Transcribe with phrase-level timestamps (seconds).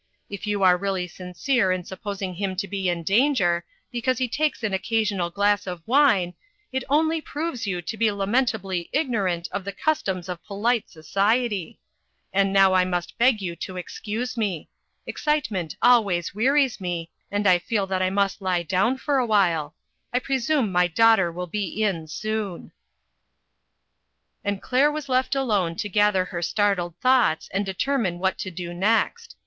[0.31, 4.63] If you are really sincere in supposing him to be in danger, because he takes
[4.63, 6.33] an occa sional glass of wine,
[6.71, 11.77] it only proves you to be lamentably ignorant of the customs of polite society.
[12.33, 13.43] And now I must beg INTERRUPTED.
[13.45, 14.69] you to excuse me.
[15.05, 19.75] Excitement always wearies me, and I feel that I must lie down for awhile.
[20.11, 22.71] I presume my daughter will be in soon."
[24.43, 28.73] And Claire was left alone to gather her startled thoughts and determine what to do
[28.73, 29.35] next.